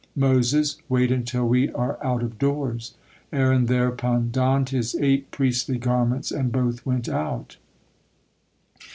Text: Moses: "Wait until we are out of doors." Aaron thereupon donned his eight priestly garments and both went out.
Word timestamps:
Moses: 0.15 0.77
"Wait 0.89 1.11
until 1.11 1.47
we 1.47 1.69
are 1.73 2.03
out 2.03 2.23
of 2.23 2.39
doors." 2.39 2.95
Aaron 3.31 3.67
thereupon 3.67 4.31
donned 4.31 4.69
his 4.69 4.95
eight 4.95 5.29
priestly 5.29 5.77
garments 5.77 6.31
and 6.31 6.51
both 6.51 6.83
went 6.87 7.07
out. 7.07 7.57